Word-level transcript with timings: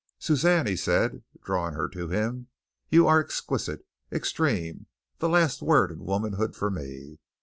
"Suzanne," 0.17 0.65
he 0.65 0.75
said, 0.75 1.21
drawing 1.43 1.75
her 1.75 1.87
to 1.89 2.07
him. 2.07 2.47
"You 2.89 3.05
are 3.05 3.19
exquisite, 3.19 3.85
extreme, 4.11 4.87
the 5.19 5.29
last 5.29 5.61
word 5.61 5.91
in 5.91 5.99
womanhood 5.99 6.55
for 6.55 6.71
me. 6.71 7.19